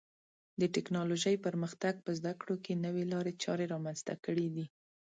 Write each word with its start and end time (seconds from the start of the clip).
د 0.59 0.61
ټکنالوژۍ 0.75 1.35
پرمختګ 1.45 1.93
په 2.05 2.11
زده 2.19 2.33
کړو 2.41 2.55
کې 2.63 2.81
نوې 2.85 3.03
لارې 3.13 3.33
چارې 3.43 3.65
رامنځته 3.73 4.13
کړې 4.25 4.47
دي. 4.55 4.65